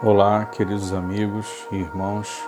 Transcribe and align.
Olá, 0.00 0.44
queridos 0.44 0.92
amigos 0.92 1.66
e 1.72 1.78
irmãos. 1.78 2.40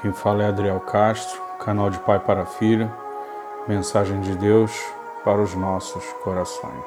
Quem 0.00 0.10
fala 0.10 0.42
é 0.42 0.46
Adriel 0.46 0.80
Castro, 0.80 1.38
canal 1.62 1.90
de 1.90 1.98
Pai 1.98 2.18
para 2.18 2.46
Filho, 2.46 2.90
mensagem 3.68 4.22
de 4.22 4.34
Deus 4.34 4.72
para 5.22 5.42
os 5.42 5.54
nossos 5.54 6.02
corações. 6.24 6.86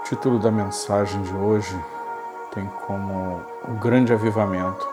O 0.00 0.04
título 0.04 0.38
da 0.38 0.50
mensagem 0.50 1.20
de 1.20 1.34
hoje 1.34 1.78
tem 2.54 2.66
como 2.86 3.42
o 3.68 3.74
grande 3.74 4.14
avivamento. 4.14 4.88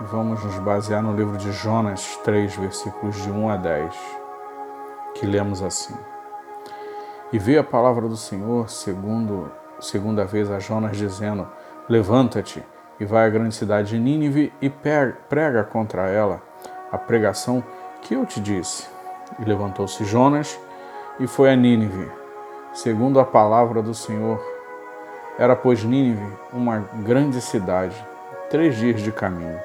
E 0.00 0.04
vamos 0.04 0.42
nos 0.42 0.58
basear 0.60 1.02
no 1.02 1.14
livro 1.14 1.36
de 1.36 1.52
Jonas 1.52 2.16
3, 2.24 2.56
versículos 2.56 3.16
de 3.16 3.30
1 3.30 3.50
a 3.50 3.56
10, 3.58 3.94
que 5.16 5.26
lemos 5.26 5.62
assim: 5.62 5.94
E 7.30 7.38
veio 7.38 7.60
a 7.60 7.64
palavra 7.64 8.08
do 8.08 8.16
Senhor, 8.16 8.70
segundo 8.70 9.52
segunda 9.78 10.24
vez 10.24 10.50
a 10.50 10.58
Jonas, 10.58 10.96
dizendo: 10.96 11.46
Levanta-te 11.90 12.62
e 13.00 13.04
vai 13.04 13.26
à 13.26 13.28
grande 13.28 13.52
cidade 13.52 13.88
de 13.88 13.98
Nínive 13.98 14.52
e 14.62 14.70
prega 14.70 15.64
contra 15.64 16.08
ela 16.08 16.40
a 16.92 16.96
pregação 16.96 17.64
que 18.00 18.14
eu 18.14 18.24
te 18.24 18.38
disse. 18.38 18.86
E 19.40 19.44
levantou-se 19.44 20.04
Jonas 20.04 20.56
e 21.18 21.26
foi 21.26 21.50
a 21.50 21.56
Nínive, 21.56 22.08
segundo 22.72 23.18
a 23.18 23.24
palavra 23.24 23.82
do 23.82 23.92
Senhor. 23.92 24.40
Era, 25.36 25.56
pois, 25.56 25.82
Nínive 25.82 26.24
uma 26.52 26.78
grande 27.02 27.40
cidade, 27.40 27.96
três 28.48 28.76
dias 28.76 29.00
de 29.00 29.10
caminho. 29.10 29.58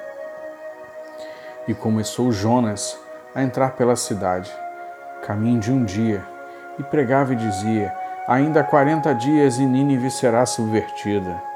E 1.68 1.74
começou 1.74 2.32
Jonas 2.32 2.98
a 3.36 3.42
entrar 3.44 3.76
pela 3.76 3.94
cidade, 3.94 4.52
caminho 5.22 5.60
de 5.60 5.70
um 5.70 5.84
dia, 5.84 6.26
e 6.76 6.82
pregava 6.82 7.34
e 7.34 7.36
dizia: 7.36 7.96
Ainda 8.26 8.64
quarenta 8.64 9.14
dias 9.14 9.58
e 9.58 9.64
Nínive 9.64 10.10
será 10.10 10.44
subvertida. 10.44 11.54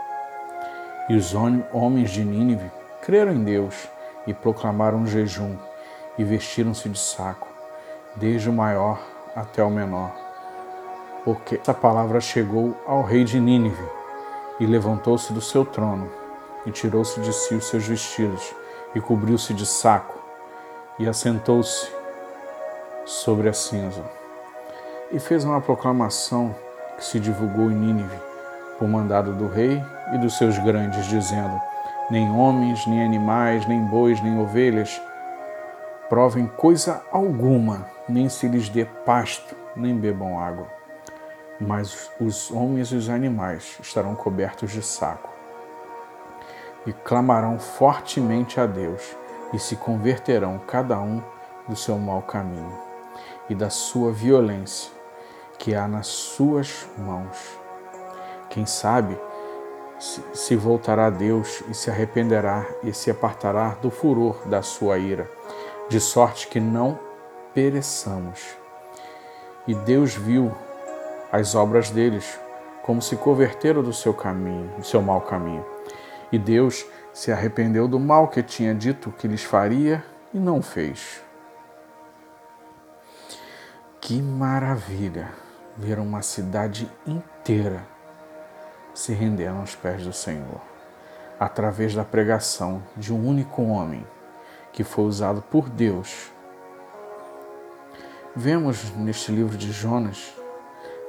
E 1.10 1.16
os 1.16 1.34
homens 1.34 2.10
de 2.10 2.24
Nínive 2.24 2.70
creram 3.02 3.32
em 3.32 3.42
Deus 3.42 3.88
e 4.28 4.32
proclamaram 4.32 4.98
um 4.98 5.06
jejum 5.08 5.56
e 6.16 6.22
vestiram-se 6.22 6.88
de 6.88 6.96
saco, 6.96 7.48
desde 8.14 8.48
o 8.48 8.52
maior 8.52 9.00
até 9.34 9.60
o 9.60 9.68
menor. 9.68 10.12
Porque 11.24 11.56
essa 11.56 11.74
palavra 11.74 12.20
chegou 12.20 12.76
ao 12.86 13.02
rei 13.02 13.24
de 13.24 13.40
Nínive 13.40 13.82
e 14.60 14.66
levantou-se 14.66 15.32
do 15.32 15.40
seu 15.40 15.64
trono 15.64 16.08
e 16.64 16.70
tirou-se 16.70 17.20
de 17.20 17.32
si 17.32 17.56
os 17.56 17.66
seus 17.66 17.84
vestidos 17.84 18.54
e 18.94 19.00
cobriu-se 19.00 19.52
de 19.52 19.66
saco 19.66 20.16
e 20.96 21.08
assentou-se 21.08 21.90
sobre 23.04 23.48
a 23.48 23.52
cinza 23.52 24.04
e 25.10 25.18
fez 25.18 25.42
uma 25.42 25.60
proclamação 25.60 26.54
que 26.96 27.04
se 27.04 27.18
divulgou 27.18 27.68
em 27.68 27.74
Nínive 27.74 28.16
por 28.78 28.86
mandado 28.86 29.32
do 29.32 29.48
rei 29.48 29.82
e 30.12 30.18
dos 30.18 30.36
seus 30.36 30.58
grandes, 30.58 31.06
dizendo: 31.06 31.60
Nem 32.10 32.30
homens, 32.30 32.86
nem 32.86 33.04
animais, 33.04 33.66
nem 33.66 33.84
bois, 33.84 34.20
nem 34.22 34.38
ovelhas 34.38 35.00
provem 36.10 36.48
coisa 36.48 37.00
alguma, 37.12 37.86
nem 38.08 38.28
se 38.28 38.48
lhes 38.48 38.68
dê 38.68 38.84
pasto, 38.84 39.54
nem 39.76 39.96
bebam 39.96 40.40
água. 40.40 40.66
Mas 41.60 42.10
os 42.20 42.50
homens 42.50 42.88
e 42.88 42.96
os 42.96 43.08
animais 43.08 43.78
estarão 43.80 44.16
cobertos 44.16 44.72
de 44.72 44.82
saco 44.82 45.30
e 46.84 46.92
clamarão 46.92 47.58
fortemente 47.58 48.58
a 48.58 48.66
Deus 48.66 49.16
e 49.52 49.58
se 49.58 49.76
converterão 49.76 50.58
cada 50.58 50.98
um 50.98 51.22
do 51.68 51.76
seu 51.76 51.98
mau 51.98 52.22
caminho 52.22 52.76
e 53.48 53.54
da 53.54 53.70
sua 53.70 54.10
violência 54.10 54.90
que 55.58 55.74
há 55.74 55.86
nas 55.86 56.06
suas 56.06 56.88
mãos 56.96 57.58
quem 58.48 58.64
sabe 58.66 59.16
se 60.00 60.56
voltará 60.56 61.06
a 61.06 61.10
Deus 61.10 61.62
e 61.68 61.74
se 61.74 61.90
arrependerá 61.90 62.66
e 62.82 62.92
se 62.92 63.10
apartará 63.10 63.76
do 63.82 63.90
furor 63.90 64.48
da 64.48 64.62
sua 64.62 64.98
ira, 64.98 65.30
de 65.88 66.00
sorte 66.00 66.48
que 66.48 66.58
não 66.58 66.98
pereçamos. 67.54 68.56
E 69.66 69.74
Deus 69.74 70.14
viu 70.14 70.52
as 71.30 71.54
obras 71.54 71.90
deles, 71.90 72.38
como 72.82 73.02
se 73.02 73.14
converteram 73.14 73.82
do 73.82 73.92
seu 73.92 74.14
caminho, 74.14 74.72
do 74.78 74.84
seu 74.84 75.02
mau 75.02 75.20
caminho. 75.20 75.64
E 76.32 76.38
Deus 76.38 76.86
se 77.12 77.30
arrependeu 77.30 77.86
do 77.86 78.00
mal 78.00 78.28
que 78.28 78.42
tinha 78.42 78.74
dito 78.74 79.12
que 79.12 79.28
lhes 79.28 79.44
faria 79.44 80.02
e 80.32 80.38
não 80.38 80.62
fez. 80.62 81.22
Que 84.00 84.20
maravilha 84.22 85.28
ver 85.76 85.98
uma 85.98 86.22
cidade 86.22 86.90
inteira 87.06 87.84
se 88.94 89.12
renderam 89.12 89.60
aos 89.60 89.74
pés 89.74 90.04
do 90.04 90.12
Senhor, 90.12 90.60
através 91.38 91.94
da 91.94 92.04
pregação 92.04 92.82
de 92.96 93.12
um 93.12 93.26
único 93.26 93.62
homem 93.62 94.06
que 94.72 94.84
foi 94.84 95.04
usado 95.04 95.42
por 95.42 95.68
Deus. 95.68 96.30
Vemos 98.34 98.90
neste 98.96 99.32
livro 99.32 99.56
de 99.56 99.72
Jonas 99.72 100.34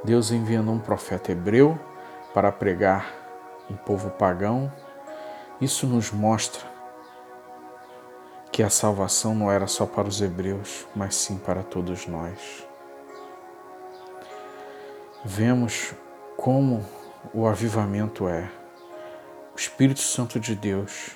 Deus 0.04 0.32
enviando 0.32 0.72
um 0.72 0.80
profeta 0.80 1.32
hebreu 1.32 1.80
para 2.34 2.52
pregar 2.52 3.14
um 3.70 3.76
povo 3.76 4.10
pagão. 4.10 4.72
Isso 5.60 5.86
nos 5.86 6.12
mostra 6.12 6.68
que 8.52 8.64
a 8.64 8.70
salvação 8.70 9.36
não 9.36 9.52
era 9.52 9.68
só 9.68 9.86
para 9.86 10.08
os 10.08 10.20
hebreus, 10.22 10.88
mas 10.96 11.16
sim 11.16 11.38
para 11.38 11.62
todos 11.62 12.08
nós. 12.08 12.68
Vemos 15.24 15.94
como 16.36 16.84
o 17.34 17.48
avivamento 17.48 18.28
é 18.28 18.50
o 19.54 19.58
Espírito 19.58 20.00
Santo 20.00 20.40
de 20.40 20.56
Deus 20.56 21.16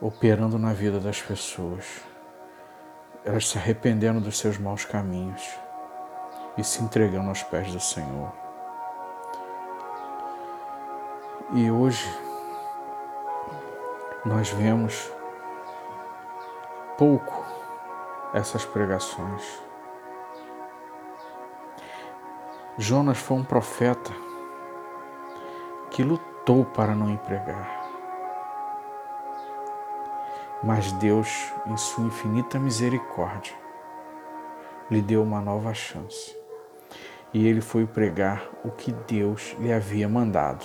operando 0.00 0.58
na 0.58 0.72
vida 0.72 1.00
das 1.00 1.20
pessoas, 1.20 1.84
elas 3.24 3.48
se 3.48 3.58
arrependendo 3.58 4.20
dos 4.20 4.38
seus 4.38 4.58
maus 4.58 4.84
caminhos 4.84 5.42
e 6.56 6.62
se 6.62 6.82
entregando 6.82 7.28
aos 7.28 7.42
pés 7.42 7.72
do 7.72 7.80
Senhor. 7.80 8.32
E 11.54 11.70
hoje 11.70 12.06
nós 14.24 14.50
vemos 14.50 15.10
pouco 16.96 17.44
essas 18.34 18.64
pregações 18.64 19.67
Jonas 22.80 23.18
foi 23.18 23.36
um 23.36 23.42
profeta 23.42 24.12
que 25.90 26.04
lutou 26.04 26.64
para 26.64 26.94
não 26.94 27.10
empregar. 27.10 27.68
Mas 30.62 30.92
Deus, 30.92 31.52
em 31.66 31.76
sua 31.76 32.04
infinita 32.04 32.56
misericórdia, 32.56 33.52
lhe 34.88 35.02
deu 35.02 35.24
uma 35.24 35.40
nova 35.40 35.74
chance. 35.74 36.36
E 37.34 37.48
ele 37.48 37.60
foi 37.60 37.84
pregar 37.84 38.48
o 38.64 38.70
que 38.70 38.92
Deus 38.92 39.56
lhe 39.58 39.72
havia 39.72 40.08
mandado. 40.08 40.64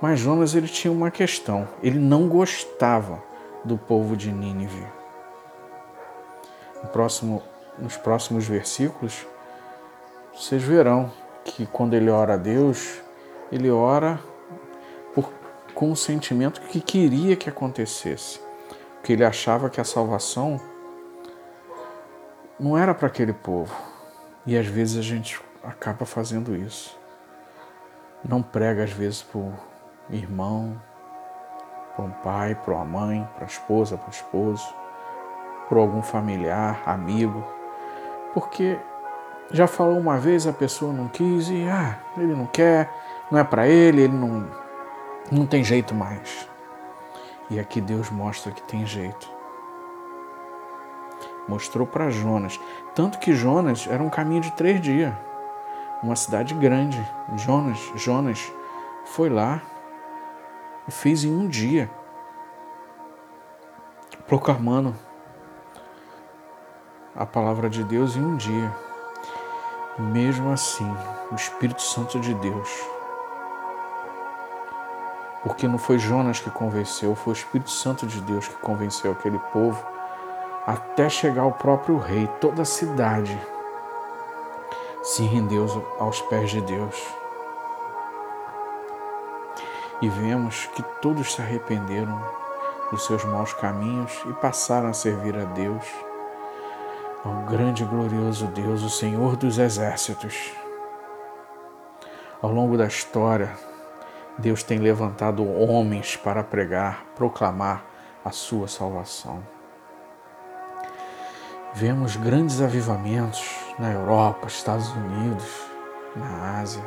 Mas 0.00 0.20
Jonas 0.20 0.54
ele 0.54 0.68
tinha 0.68 0.92
uma 0.92 1.10
questão, 1.10 1.66
ele 1.82 1.98
não 1.98 2.28
gostava 2.28 3.20
do 3.64 3.76
povo 3.76 4.16
de 4.16 4.30
Nínive. 4.30 4.86
No 6.80 6.88
próximo, 6.90 7.42
nos 7.76 7.96
próximos 7.96 8.46
versículos, 8.46 9.26
vocês 10.36 10.62
verão 10.62 11.10
que 11.42 11.64
quando 11.64 11.94
ele 11.94 12.10
ora 12.10 12.34
a 12.34 12.36
Deus, 12.36 13.00
ele 13.50 13.70
ora 13.70 14.20
por, 15.14 15.32
com 15.74 15.90
o 15.90 15.96
sentimento 15.96 16.60
que 16.60 16.78
queria 16.78 17.34
que 17.34 17.48
acontecesse, 17.48 18.38
que 19.02 19.14
ele 19.14 19.24
achava 19.24 19.70
que 19.70 19.80
a 19.80 19.84
salvação 19.84 20.60
não 22.60 22.76
era 22.76 22.94
para 22.94 23.06
aquele 23.06 23.32
povo. 23.32 23.74
E 24.46 24.58
às 24.58 24.66
vezes 24.66 24.98
a 24.98 25.02
gente 25.02 25.40
acaba 25.64 26.04
fazendo 26.04 26.54
isso. 26.54 26.98
Não 28.22 28.42
prega 28.42 28.84
às 28.84 28.92
vezes 28.92 29.22
para 29.22 29.38
o 29.38 29.54
irmão, 30.10 30.78
para 31.94 32.04
um 32.04 32.10
pai, 32.10 32.54
para 32.54 32.74
uma 32.74 32.84
mãe, 32.84 33.28
para 33.34 33.44
a 33.44 33.48
esposa, 33.48 33.96
para 33.96 34.08
o 34.08 34.10
esposo, 34.10 34.66
para 35.66 35.78
algum 35.78 36.02
familiar, 36.02 36.82
amigo, 36.84 37.42
porque 38.34 38.78
já 39.50 39.66
falou 39.66 39.98
uma 39.98 40.18
vez, 40.18 40.46
a 40.46 40.52
pessoa 40.52 40.92
não 40.92 41.08
quis 41.08 41.48
e 41.48 41.66
ah, 41.68 41.98
ele 42.16 42.34
não 42.34 42.46
quer, 42.46 42.90
não 43.30 43.38
é 43.38 43.44
para 43.44 43.66
ele, 43.66 44.02
ele 44.02 44.16
não, 44.16 44.48
não 45.30 45.46
tem 45.46 45.62
jeito 45.62 45.94
mais. 45.94 46.48
E 47.48 47.60
aqui 47.60 47.80
Deus 47.80 48.10
mostra 48.10 48.50
que 48.50 48.62
tem 48.62 48.84
jeito. 48.84 49.30
Mostrou 51.48 51.86
para 51.86 52.10
Jonas. 52.10 52.58
Tanto 52.94 53.18
que 53.20 53.32
Jonas 53.32 53.86
era 53.88 54.02
um 54.02 54.10
caminho 54.10 54.40
de 54.40 54.50
três 54.52 54.80
dias. 54.80 55.14
Uma 56.02 56.16
cidade 56.16 56.54
grande. 56.54 57.00
Jonas, 57.36 57.78
Jonas 57.94 58.52
foi 59.04 59.28
lá 59.28 59.62
e 60.88 60.90
fez 60.90 61.22
em 61.24 61.32
um 61.32 61.46
dia. 61.46 61.88
Proclamando 64.26 64.92
a 67.14 67.24
palavra 67.24 67.70
de 67.70 67.84
Deus 67.84 68.16
em 68.16 68.24
um 68.24 68.36
dia. 68.36 68.74
Mesmo 69.98 70.52
assim, 70.52 70.94
o 71.32 71.34
Espírito 71.34 71.80
Santo 71.80 72.20
de 72.20 72.34
Deus 72.34 72.68
Porque 75.42 75.68
não 75.68 75.78
foi 75.78 75.98
Jonas 75.98 76.40
que 76.40 76.50
convenceu, 76.50 77.14
foi 77.14 77.32
o 77.32 77.36
Espírito 77.36 77.70
Santo 77.70 78.06
de 78.06 78.20
Deus 78.20 78.48
que 78.48 78.56
convenceu 78.56 79.12
aquele 79.12 79.38
povo 79.38 79.80
até 80.66 81.08
chegar 81.08 81.42
ao 81.42 81.52
próprio 81.52 81.98
rei. 81.98 82.26
Toda 82.40 82.62
a 82.62 82.64
cidade 82.64 83.40
se 85.04 85.22
rendeu 85.22 85.86
aos 86.00 86.20
pés 86.22 86.50
de 86.50 86.60
Deus. 86.60 87.00
E 90.02 90.08
vemos 90.08 90.66
que 90.74 90.82
todos 91.00 91.32
se 91.32 91.40
arrependeram 91.40 92.20
dos 92.90 93.06
seus 93.06 93.24
maus 93.24 93.52
caminhos 93.54 94.12
e 94.26 94.32
passaram 94.32 94.88
a 94.88 94.92
servir 94.92 95.36
a 95.38 95.44
Deus, 95.44 95.84
ao 97.26 97.44
grande 97.44 97.82
e 97.82 97.86
glorioso 97.86 98.46
Deus, 98.46 98.82
o 98.82 98.90
Senhor 98.90 99.34
dos 99.34 99.58
exércitos. 99.58 100.52
Ao 102.40 102.52
longo 102.52 102.78
da 102.78 102.86
história, 102.86 103.50
Deus 104.38 104.62
tem 104.62 104.78
levantado 104.78 105.44
homens 105.44 106.16
para 106.16 106.44
pregar, 106.44 107.04
proclamar 107.16 107.84
a 108.24 108.30
sua 108.30 108.68
salvação. 108.68 109.42
Vemos 111.74 112.14
grandes 112.14 112.60
avivamentos 112.60 113.44
na 113.76 113.92
Europa, 113.92 114.46
Estados 114.46 114.88
Unidos, 114.92 115.46
na 116.14 116.60
Ásia, 116.60 116.84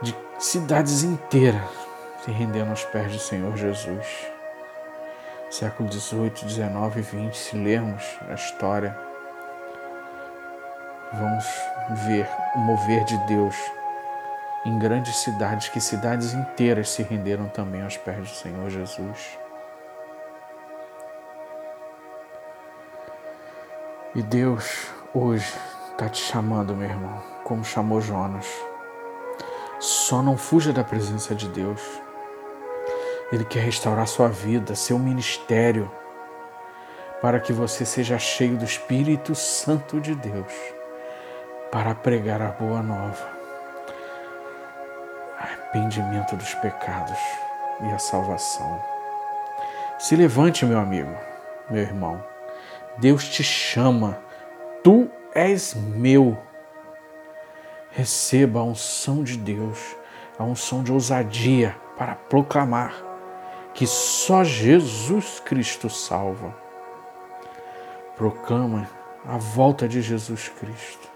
de 0.00 0.16
cidades 0.38 1.02
inteiras 1.02 1.88
se 2.24 2.30
rendendo 2.30 2.70
aos 2.70 2.84
pés 2.84 3.12
do 3.12 3.18
Senhor 3.18 3.56
Jesus. 3.56 4.37
Século 5.50 5.88
18, 5.88 6.44
19 6.44 7.00
e 7.00 7.02
20, 7.02 7.34
se 7.34 7.56
lermos 7.56 8.04
a 8.28 8.34
história, 8.34 8.94
vamos 11.14 11.44
ver 12.04 12.28
o 12.54 12.58
mover 12.58 13.02
de 13.04 13.16
Deus 13.26 13.56
em 14.66 14.78
grandes 14.78 15.16
cidades, 15.16 15.68
que 15.70 15.80
cidades 15.80 16.34
inteiras 16.34 16.90
se 16.90 17.02
renderam 17.02 17.48
também 17.48 17.82
aos 17.82 17.96
pés 17.96 18.28
do 18.28 18.34
Senhor 18.34 18.68
Jesus. 18.68 19.38
E 24.14 24.22
Deus 24.22 24.88
hoje 25.14 25.50
está 25.92 26.10
te 26.10 26.20
chamando, 26.20 26.76
meu 26.76 26.90
irmão, 26.90 27.22
como 27.44 27.64
chamou 27.64 28.02
Jonas. 28.02 28.46
Só 29.80 30.22
não 30.22 30.36
fuja 30.36 30.74
da 30.74 30.84
presença 30.84 31.34
de 31.34 31.48
Deus. 31.48 31.80
Ele 33.30 33.44
quer 33.44 33.60
restaurar 33.60 34.06
sua 34.06 34.28
vida, 34.28 34.74
seu 34.74 34.98
ministério, 34.98 35.90
para 37.20 37.38
que 37.38 37.52
você 37.52 37.84
seja 37.84 38.18
cheio 38.18 38.56
do 38.56 38.64
Espírito 38.64 39.34
Santo 39.34 40.00
de 40.00 40.14
Deus, 40.14 40.52
para 41.70 41.94
pregar 41.94 42.40
a 42.40 42.48
boa 42.48 42.82
nova, 42.82 43.28
arrependimento 45.38 46.36
dos 46.36 46.54
pecados 46.54 47.18
e 47.82 47.92
a 47.92 47.98
salvação. 47.98 48.82
Se 49.98 50.16
levante, 50.16 50.64
meu 50.64 50.78
amigo, 50.78 51.14
meu 51.68 51.82
irmão. 51.82 52.24
Deus 52.98 53.28
te 53.28 53.42
chama. 53.42 54.18
Tu 54.82 55.10
és 55.34 55.74
meu. 55.74 56.38
Receba 57.90 58.60
a 58.60 58.64
unção 58.64 59.22
de 59.22 59.36
Deus, 59.36 59.96
a 60.38 60.44
unção 60.44 60.82
de 60.82 60.92
ousadia 60.92 61.76
para 61.96 62.14
proclamar 62.14 63.07
que 63.78 63.86
só 63.86 64.42
Jesus 64.42 65.38
Cristo 65.38 65.88
salva. 65.88 66.52
Proclama 68.16 68.90
a 69.24 69.38
volta 69.38 69.86
de 69.86 70.02
Jesus 70.02 70.48
Cristo. 70.48 71.08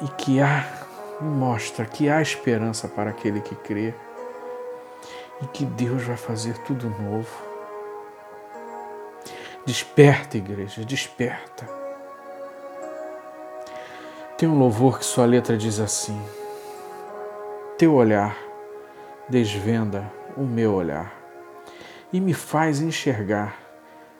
E 0.00 0.08
que 0.16 0.40
há, 0.40 0.64
mostra 1.20 1.84
que 1.84 2.08
há 2.08 2.22
esperança 2.22 2.88
para 2.88 3.10
aquele 3.10 3.42
que 3.42 3.54
crê. 3.54 3.92
E 5.42 5.46
que 5.48 5.66
Deus 5.66 6.02
vai 6.04 6.16
fazer 6.16 6.56
tudo 6.62 6.88
novo. 6.88 7.28
Desperta, 9.66 10.38
igreja, 10.38 10.86
desperta. 10.86 11.68
Tem 14.38 14.48
um 14.48 14.58
louvor 14.58 14.98
que 14.98 15.04
sua 15.04 15.26
letra 15.26 15.54
diz 15.54 15.78
assim: 15.78 16.18
Teu 17.76 17.92
olhar 17.92 18.47
desvenda 19.28 20.10
o 20.36 20.42
meu 20.42 20.72
olhar 20.74 21.12
e 22.12 22.20
me 22.20 22.32
faz 22.32 22.80
enxergar 22.80 23.58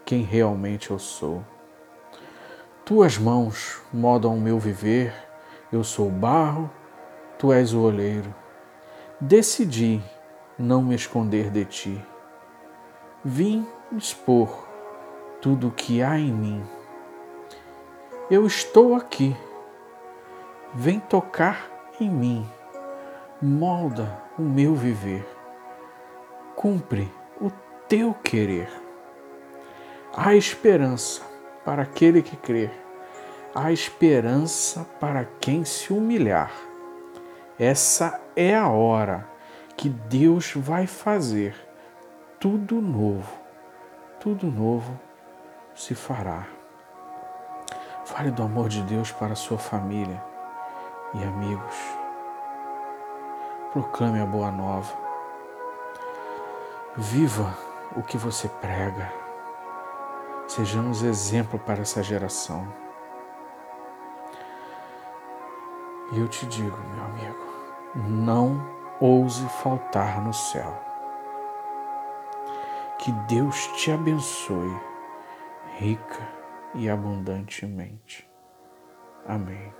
quem 0.05 0.23
realmente 0.23 0.91
eu 0.91 0.99
sou. 0.99 1.43
Tuas 2.85 3.17
mãos 3.17 3.81
modam 3.93 4.35
o 4.35 4.41
meu 4.41 4.59
viver, 4.59 5.15
eu 5.73 5.83
sou 5.83 6.09
o 6.09 6.11
barro, 6.11 6.71
tu 7.39 7.53
és 7.53 7.73
o 7.73 7.81
oleiro. 7.81 8.35
Decidi 9.21 10.03
não 10.59 10.83
me 10.83 10.95
esconder 10.95 11.51
de 11.51 11.65
ti. 11.65 12.07
Vim 13.25 13.67
expor 13.97 14.67
tudo 15.41 15.69
o 15.69 15.73
que 15.73 16.03
há 16.03 16.19
em 16.19 16.33
mim. 16.33 16.65
Eu 18.31 18.47
estou 18.47 18.95
aqui. 18.95 19.37
Vem 20.75 21.01
tocar 21.01 21.67
em 21.99 22.11
mim 22.11 22.49
molda 23.41 24.21
o 24.37 24.43
meu 24.43 24.75
viver, 24.75 25.27
cumpre 26.57 27.13
o 27.41 27.51
teu 27.89 28.13
querer. 28.13 28.69
Há 30.17 30.35
esperança 30.35 31.23
para 31.65 31.83
aquele 31.83 32.21
que 32.21 32.37
crer, 32.37 32.73
há 33.55 33.71
esperança 33.71 34.85
para 34.99 35.25
quem 35.41 35.65
se 35.65 35.93
humilhar. 35.93 36.51
Essa 37.59 38.21
é 38.35 38.57
a 38.57 38.69
hora 38.69 39.29
que 39.77 39.89
Deus 39.89 40.53
vai 40.57 40.87
fazer 40.87 41.55
tudo 42.41 42.81
novo, 42.81 43.33
tudo 44.19 44.49
novo 44.49 44.99
se 45.75 45.95
fará. 45.95 46.47
Fale 48.05 48.31
do 48.33 48.43
amor 48.43 48.69
de 48.69 48.83
Deus 48.83 49.13
para 49.13 49.37
sua 49.37 49.59
família 49.59 50.21
e 51.15 51.23
amigos 51.23 51.98
Proclame 53.79 54.21
a 54.21 54.27
boa 54.27 54.51
nova. 54.51 54.93
Viva 56.97 57.57
o 57.95 58.03
que 58.03 58.19
você 58.19 58.49
prega. 58.49 59.09
Sejamos 60.49 61.05
exemplo 61.05 61.61
para 61.61 61.83
essa 61.83 62.03
geração. 62.03 62.67
E 66.11 66.19
eu 66.19 66.27
te 66.27 66.45
digo, 66.47 66.77
meu 66.77 67.05
amigo, 67.05 67.47
não 67.95 68.69
ouse 68.99 69.49
faltar 69.63 70.21
no 70.23 70.35
céu. 70.35 70.77
Que 72.99 73.13
Deus 73.29 73.69
te 73.77 73.93
abençoe 73.93 74.77
rica 75.77 76.29
e 76.75 76.91
abundantemente. 76.91 78.29
Amém. 79.25 79.73